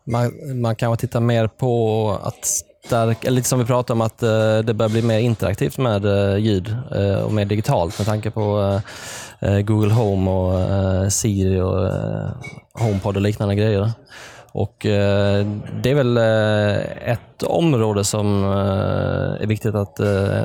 Man, 0.04 0.32
man 0.62 0.76
kan 0.76 0.98
titta 0.98 1.20
mer 1.20 1.48
på 1.48 2.10
att 2.24 2.48
stärka, 2.86 3.30
lite 3.30 3.48
som 3.48 3.60
vi 3.60 3.66
pratade 3.66 3.94
om, 3.94 4.02
att 4.02 4.24
eh, 4.24 4.58
det 4.58 4.74
börjar 4.74 4.90
bli 4.90 5.02
mer 5.02 5.20
interaktivt 5.20 5.78
med 5.78 6.06
eh, 6.06 6.38
ljud 6.38 6.76
eh, 6.96 7.24
och 7.24 7.34
mer 7.34 7.46
digitalt 7.46 8.00
med 8.00 8.08
tanke 8.08 8.32
på 8.32 8.80
Google 9.64 9.94
Home 9.94 10.32
och 10.32 11.14
Siri 11.14 11.62
och 11.62 11.92
HomePod 12.74 13.16
och 13.16 13.22
liknande 13.22 13.56
grejer. 13.56 13.92
Och 14.52 14.76
Det 14.80 15.90
är 15.90 15.96
väl 15.96 16.18
ett 17.06 17.44
område 17.44 18.04
som 18.04 18.44
är 19.42 19.48
viktigt 19.48 19.76
att 19.76 20.00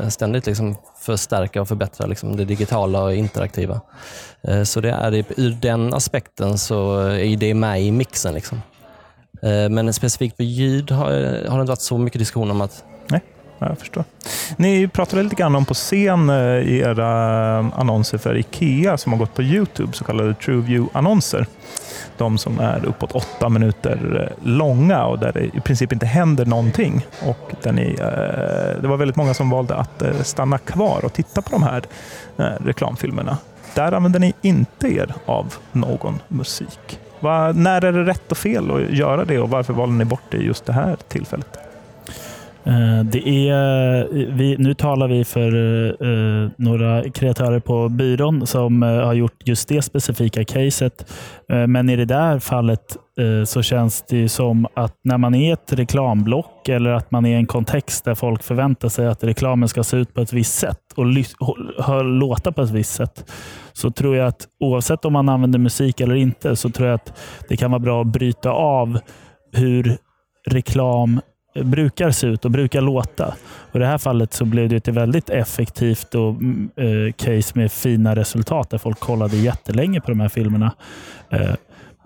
ständigt 0.09 0.47
liksom 0.47 0.77
förstärka 1.01 1.61
och 1.61 1.69
förbättra, 1.69 2.07
liksom 2.07 2.37
det 2.37 2.45
digitala 2.45 3.03
och 3.03 3.15
interaktiva. 3.15 3.81
Så 4.65 4.81
det 4.81 4.91
är 4.91 5.25
ur 5.37 5.57
den 5.61 5.95
aspekten 5.95 6.59
så 6.59 6.99
är 7.01 7.37
det 7.37 7.55
med 7.55 7.83
i 7.83 7.91
mixen. 7.91 8.35
Liksom. 8.35 8.63
Eh, 9.43 9.69
men 9.69 9.93
specifikt 9.93 10.37
för 10.37 10.45
ljud 10.45 10.91
har, 10.91 11.07
har 11.49 11.57
det 11.57 11.61
inte 11.61 11.71
varit 11.71 11.81
så 11.81 11.99
mycket 11.99 12.19
diskussion 12.19 12.51
om 12.51 12.61
att 12.61 12.85
jag 13.59 13.79
förstår. 13.79 14.05
Ni 14.57 14.89
pratade 14.89 15.23
lite 15.23 15.37
grann 15.37 15.57
om 15.57 15.65
på 15.65 15.75
scen 15.75 16.31
eh, 16.31 16.37
i 16.37 16.79
era 16.79 17.59
eh, 17.59 17.79
annonser 17.79 18.19
för 18.19 18.37
IKEA 18.37 18.99
som 18.99 19.13
har 19.13 19.19
gått 19.19 19.35
på 19.35 19.43
Youtube, 19.43 19.93
så 19.93 20.05
kallade 20.05 20.35
TrueView-annonser. 20.35 21.47
De 22.17 22.39
som 22.39 22.61
är 22.61 22.85
uppåt 22.85 23.13
åtta 23.13 23.49
minuter 23.49 24.33
långa 24.43 25.05
och 25.05 25.19
där 25.19 25.33
det 25.33 25.45
i 25.45 25.61
princip 25.61 25.93
inte 25.93 26.07
händer 26.07 26.47
någonting. 26.47 27.07
Och 27.27 27.53
där 27.63 27.73
ni, 27.73 27.95
det 28.81 28.89
var 28.89 28.97
väldigt 28.97 29.17
många 29.17 29.35
som 29.35 29.51
valde 29.51 29.75
att 29.75 30.03
stanna 30.23 30.59
kvar 30.59 31.05
och 31.05 31.13
titta 31.13 31.43
på 31.43 31.51
de 31.51 31.63
här 31.63 31.83
reklamfilmerna. 32.65 33.39
Där 33.75 33.93
använder 33.93 34.21
ni 34.21 34.33
inte 34.43 34.89
er 34.89 35.15
av 35.27 35.55
någon 35.73 36.19
musik. 36.29 36.99
Va, 37.21 37.53
när 37.53 37.85
är 37.85 37.93
det 37.93 38.05
rätt 38.05 38.31
och 38.31 38.39
fel 38.39 38.71
att 38.71 38.91
göra 38.91 39.25
det 39.25 39.39
och 39.39 39.51
varför 39.51 39.73
valde 39.73 39.95
ni 39.95 40.05
bort 40.05 40.23
det 40.31 40.39
just 40.39 40.67
det 40.67 40.73
här 40.73 40.97
tillfället? 41.09 41.70
Eh, 42.65 43.05
det 43.05 43.49
är, 43.49 44.01
eh, 44.01 44.35
vi, 44.35 44.57
nu 44.59 44.75
talar 44.75 45.09
vi 45.09 45.25
för 45.25 45.55
eh, 45.55 46.09
eh, 46.09 46.51
några 46.57 47.11
kreatörer 47.11 47.61
på 47.61 47.89
byrån 47.89 48.47
som 48.47 48.83
eh, 48.83 48.89
har 48.89 49.15
gjort 49.15 49.43
just 49.45 49.69
det 49.69 49.83
specifika 49.83 50.45
caset. 50.45 51.13
Eh, 51.49 51.67
men 51.67 51.91
i 51.91 51.97
det 51.97 52.05
där 52.05 52.39
fallet 52.39 52.97
så 53.47 53.63
känns 53.63 54.05
det 54.09 54.29
som 54.29 54.67
att 54.75 54.95
när 55.05 55.19
man 55.19 55.35
är 55.35 55.53
ett 55.53 55.73
reklamblock 55.73 56.69
eller 56.69 56.91
att 56.91 57.11
man 57.11 57.27
är 57.27 57.31
i 57.31 57.35
en 57.35 57.47
kontext 57.47 58.05
där 58.05 58.15
folk 58.15 58.43
förväntar 58.43 58.89
sig 58.89 59.07
att 59.07 59.25
reklamen 59.25 59.69
ska 59.69 59.85
se 59.85 59.97
ut 59.97 60.15
på 60.15 60.21
ett 60.21 60.33
visst 60.33 60.59
sätt 60.59 60.79
och 60.97 61.07
låta 62.05 62.53
på 62.53 62.63
ett 62.63 62.71
visst 62.71 62.95
sätt, 62.95 63.31
så 63.73 63.91
tror 63.91 64.17
jag 64.17 64.27
att 64.27 64.47
oavsett 64.61 65.05
om 65.05 65.13
man 65.13 65.29
använder 65.29 65.59
musik 65.59 66.01
eller 66.01 66.15
inte, 66.15 66.57
så 66.57 66.71
tror 66.71 66.89
jag 66.89 66.95
att 66.95 67.19
det 67.49 67.57
kan 67.57 67.71
vara 67.71 67.79
bra 67.79 68.01
att 68.01 68.07
bryta 68.07 68.51
av 68.51 68.99
hur 69.53 69.97
reklam 70.51 71.21
brukar 71.55 72.11
se 72.11 72.27
ut 72.27 72.45
och 72.45 72.51
brukar 72.51 72.81
låta. 72.81 73.35
Och 73.71 73.77
I 73.77 73.79
det 73.79 73.87
här 73.87 73.99
fallet 73.99 74.35
så 74.35 74.45
blev 74.45 74.69
det 74.69 74.77
ett 74.77 74.89
väldigt 74.89 75.31
effektivt 75.31 76.15
och, 76.15 76.31
mm, 76.31 76.71
eh, 76.77 77.13
case 77.13 77.53
med 77.55 77.73
fina 77.73 78.17
resultat 78.17 78.71
där 78.71 78.79
folk 78.79 79.01
kollade 79.01 79.37
jättelänge 79.37 80.01
på 80.01 80.11
de 80.11 80.21
här 80.21 80.29
filmerna. 80.29 80.73
Eh, 81.31 81.55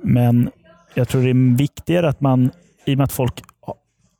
men 0.03 0.51
jag 0.95 1.09
tror 1.09 1.23
det 1.23 1.31
är 1.31 1.57
viktigare 1.57 2.09
att 2.09 2.21
man, 2.21 2.51
i 2.85 2.95
och 2.95 2.99
med 2.99 3.05
att 3.05 3.13
folk 3.13 3.43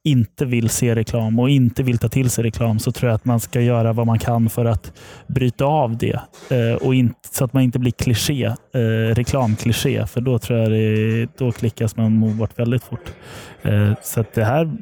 inte 0.05 0.45
vill 0.45 0.69
se 0.69 0.95
reklam 0.95 1.39
och 1.39 1.51
inte 1.51 1.83
vill 1.83 1.99
ta 1.99 2.09
till 2.09 2.31
sig 2.31 2.45
reklam 2.45 2.79
så 2.79 2.93
tror 2.93 3.11
jag 3.11 3.17
att 3.17 3.25
man 3.25 3.41
ska 3.41 3.61
göra 3.61 3.93
vad 3.93 4.07
man 4.07 4.19
kan 4.19 4.51
för 4.51 4.65
att 4.65 4.93
bryta 5.27 5.65
av 5.65 5.99
det. 5.99 6.21
Eh, 6.51 6.75
och 6.75 6.95
inte, 6.95 7.29
så 7.33 7.45
att 7.45 7.53
man 7.53 7.63
inte 7.63 7.79
blir 7.79 7.93
kliché, 7.93 8.45
eh, 8.45 9.15
reklamkliché. 9.15 10.07
För 10.07 10.21
då 10.21 10.39
tror 10.39 10.59
jag 10.59 10.71
det, 10.71 11.29
då 11.39 11.53
klickas 11.53 11.97
man 11.97 12.39
bort 12.39 12.59
väldigt 12.59 12.85
fort. 12.85 13.13
Eh, 13.63 13.93
så 14.03 14.25
det 14.35 14.45
här 14.45 14.73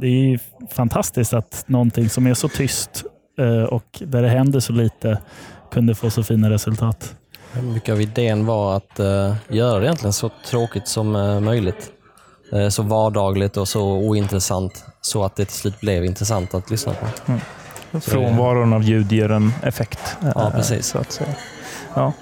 det 0.00 0.06
är 0.06 0.40
fantastiskt 0.70 1.34
att 1.34 1.64
någonting 1.66 2.08
som 2.08 2.26
är 2.26 2.34
så 2.34 2.48
tyst 2.48 3.04
eh, 3.38 3.62
och 3.62 3.84
där 4.00 4.22
det 4.22 4.28
händer 4.28 4.60
så 4.60 4.72
lite 4.72 5.18
kunde 5.70 5.94
få 5.94 6.10
så 6.10 6.22
fina 6.22 6.50
resultat. 6.50 7.14
Mycket 7.62 7.92
av 7.92 8.00
idén 8.00 8.46
var 8.46 8.76
att 8.76 9.00
uh, 9.00 9.34
göra 9.48 9.78
det 9.78 9.86
egentligen 9.86 10.12
så 10.12 10.30
tråkigt 10.46 10.88
som 10.88 11.16
uh, 11.16 11.40
möjligt. 11.40 11.90
Så 12.70 12.82
vardagligt 12.82 13.56
och 13.56 13.68
så 13.68 13.82
ointressant 13.82 14.84
så 15.00 15.24
att 15.24 15.36
det 15.36 15.44
till 15.44 15.54
slut 15.54 15.80
blev 15.80 16.04
intressant 16.04 16.54
att 16.54 16.70
lyssna 16.70 16.94
på. 16.94 17.06
Mm. 17.26 17.40
Frånvaron 18.00 18.72
av 18.72 18.82
ljud 18.82 19.12
ger 19.12 19.30
en 19.30 19.52
effekt. 19.62 20.16
Ja, 20.34 20.52
precis. 20.54 20.86
Så 20.86 20.98
att 20.98 21.12
säga. 21.12 21.30
Ja. 21.94 22.12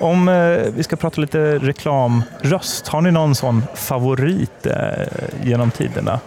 Om 0.00 0.26
vi 0.74 0.82
ska 0.82 0.96
prata 0.96 1.20
lite 1.20 1.58
reklamröst, 1.58 2.88
har 2.88 3.00
ni 3.00 3.10
någon 3.10 3.34
sån 3.34 3.62
favorit 3.74 4.66
genom 5.42 5.70
tiderna? 5.70 6.20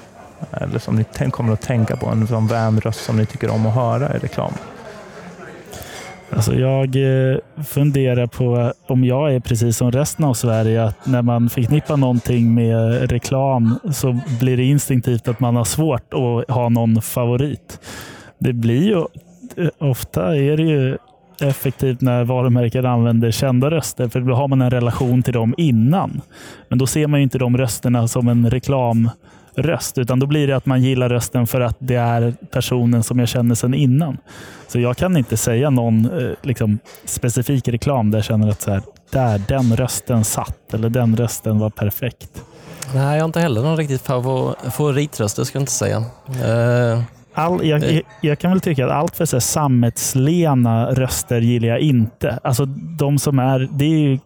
Eller 0.51 0.79
som 0.79 0.95
ni 0.95 1.31
kommer 1.31 1.53
att 1.53 1.61
tänka 1.61 1.95
på, 1.95 2.09
en 2.09 2.27
sån 2.27 2.47
vänröst 2.47 3.03
som 3.03 3.17
ni 3.17 3.25
tycker 3.25 3.49
om 3.49 3.65
att 3.65 3.75
höra 3.75 4.15
i 4.15 4.19
reklam? 4.19 4.53
Alltså 6.35 6.55
jag 6.55 6.95
eh, 6.95 7.37
funderar 7.67 8.27
på 8.27 8.73
om 8.87 9.03
jag 9.05 9.35
är 9.35 9.39
precis 9.39 9.77
som 9.77 9.91
resten 9.91 10.25
av 10.25 10.33
Sverige, 10.33 10.83
att 10.83 11.05
när 11.05 11.21
man 11.21 11.49
förknippar 11.49 11.97
någonting 11.97 12.55
med 12.55 13.11
reklam 13.11 13.79
så 13.91 14.19
blir 14.39 14.57
det 14.57 14.63
instinktivt 14.63 15.27
att 15.27 15.39
man 15.39 15.55
har 15.55 15.63
svårt 15.63 16.13
att 16.13 16.55
ha 16.55 16.69
någon 16.69 17.01
favorit. 17.01 17.79
Det 18.37 18.53
blir 18.53 18.83
ju 18.83 18.97
eh, 19.63 19.69
ofta 19.77 20.35
är 20.35 20.57
det 20.57 20.63
ju 20.63 20.97
effektivt 21.41 22.01
när 22.01 22.23
varumärken 22.23 22.85
använder 22.85 23.31
kända 23.31 23.71
röster, 23.71 24.07
för 24.07 24.19
då 24.19 24.35
har 24.35 24.47
man 24.47 24.61
en 24.61 24.69
relation 24.69 25.23
till 25.23 25.33
dem 25.33 25.55
innan. 25.57 26.21
Men 26.67 26.79
då 26.79 26.87
ser 26.87 27.07
man 27.07 27.19
inte 27.19 27.37
de 27.37 27.57
rösterna 27.57 28.07
som 28.07 28.27
en 28.27 28.49
reklam 28.49 29.09
röst, 29.55 29.97
utan 29.97 30.19
då 30.19 30.25
blir 30.25 30.47
det 30.47 30.55
att 30.55 30.65
man 30.65 30.81
gillar 30.81 31.09
rösten 31.09 31.47
för 31.47 31.61
att 31.61 31.77
det 31.79 31.95
är 31.95 32.33
personen 32.51 33.03
som 33.03 33.19
jag 33.19 33.27
känner 33.27 33.55
sedan 33.55 33.73
innan. 33.73 34.17
Så 34.67 34.79
jag 34.79 34.97
kan 34.97 35.17
inte 35.17 35.37
säga 35.37 35.69
någon 35.69 36.05
eh, 36.05 36.31
liksom, 36.41 36.79
specifik 37.05 37.67
reklam 37.67 38.11
där 38.11 38.17
jag 38.17 38.25
känner 38.25 38.49
att 38.49 38.61
så 38.61 38.71
här, 38.71 38.81
där, 39.11 39.41
den 39.47 39.75
rösten 39.75 40.23
satt 40.23 40.73
eller 40.73 40.89
den 40.89 41.15
rösten 41.15 41.59
var 41.59 41.69
perfekt. 41.69 42.43
Nej, 42.93 43.15
jag 43.15 43.23
har 43.23 43.25
inte 43.25 43.39
heller 43.39 43.61
någon 43.61 43.77
riktigt 43.77 44.01
favoritröst, 44.01 45.35
det 45.35 45.45
ska 45.45 45.57
jag 45.57 45.61
inte 45.61 45.71
säga. 45.71 45.97
Uh... 45.97 47.03
All, 47.33 47.67
jag, 47.67 47.83
jag, 47.83 48.01
jag, 48.21 48.39
kan 48.39 48.51
väl 48.51 48.61
tycka 48.61 48.85
att 48.85 48.91
allt 48.91 49.15
för 49.15 49.25
så 49.25 49.41
sammetslena 49.41 50.91
röster 50.91 51.41
gillar 51.41 51.67
jag 51.67 51.79
inte. 51.79 52.39
Alltså 52.43 52.65
de 52.99 53.19
som 53.19 53.39
är, 53.39 53.69
det 53.71 53.85
är 53.85 53.99
ju 53.99 54.19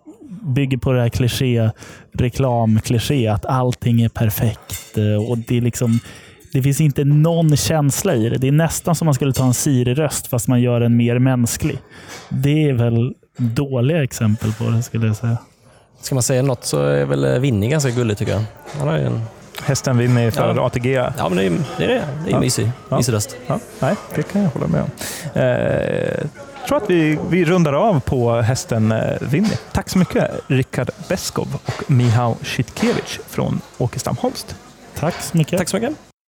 bygger 0.46 0.78
på 0.78 0.92
det 0.92 1.02
här 1.02 1.10
kliché, 1.10 1.70
reklamkliché, 2.14 3.28
att 3.28 3.46
allting 3.46 4.02
är 4.02 4.10
perfekt. 4.10 4.98
Eh, 4.98 5.30
och 5.30 5.38
det, 5.38 5.58
är 5.58 5.62
liksom, 5.62 6.00
det 6.54 6.62
finns 6.62 6.82
inte 6.82 7.04
någon 7.04 7.58
känsla 7.58 8.16
i 8.16 8.30
det. 8.30 8.38
Det 8.38 8.48
är 8.48 8.52
nästan 8.52 8.96
som 8.96 9.06
man 9.06 9.14
skulle 9.14 9.34
ta 9.34 9.46
en 9.46 9.54
Siri-röst 9.54 10.28
fast 10.28 10.48
man 10.48 10.62
gör 10.62 10.80
den 10.80 10.98
mer 10.98 11.20
mänsklig. 11.20 11.78
Det 12.30 12.70
är 12.70 12.74
väl 12.74 13.14
dåliga 13.38 14.04
exempel 14.04 14.54
på 14.54 14.64
det 14.64 14.84
skulle 14.84 15.08
jag 15.08 15.16
säga. 15.16 15.38
Ska 16.02 16.16
man 16.16 16.24
säga 16.24 16.42
något 16.42 16.66
så 16.66 16.82
är 16.82 17.06
väl 17.06 17.40
Winnie 17.40 17.70
ganska 17.70 17.90
gullig 17.90 18.18
tycker 18.18 18.32
jag. 18.32 18.44
Han 18.80 18.88
har 18.88 18.98
en... 18.98 19.22
Hästen 19.64 19.98
Winnie 19.98 20.32
för 20.32 20.56
ja. 20.56 20.66
ATG. 20.66 20.94
Ja, 20.94 21.30
men 21.30 21.38
det 21.38 21.44
är 21.46 21.50
det. 21.78 21.84
Är, 21.84 21.88
det 21.88 21.94
är, 21.94 22.06
det 22.24 22.30
är 22.30 22.32
ja. 22.32 22.40
mysig, 22.40 22.72
ja. 22.90 22.98
mysig 22.98 23.14
röst. 23.14 23.38
Ja. 23.48 23.60
Nej, 23.80 23.96
det 24.16 24.24
kan 24.24 24.42
jag 24.42 24.50
hålla 24.50 24.68
med 24.68 24.82
om. 24.82 24.90
Eh, 25.42 26.26
tror 26.68 26.78
att 26.78 26.90
vi, 26.90 27.20
vi 27.30 27.46
rundar 27.46 27.74
av 27.74 28.00
på 28.00 28.42
hästen 28.42 28.92
eh, 28.92 29.22
Winnie. 29.22 29.58
Tack 29.72 29.90
så 29.90 29.98
mycket 29.98 30.32
Rickard 30.48 30.90
Beskov 31.10 31.48
och 31.66 31.92
Mihao 31.92 32.38
Shitkevich 32.42 33.20
från 33.28 33.62
Åkestam 33.78 34.18
Holst. 34.18 34.56
Tack 34.96 35.22
så 35.22 35.38
mycket. 35.38 35.60
Tack 35.60 35.70
så 35.70 35.78
mycket. 35.80 36.15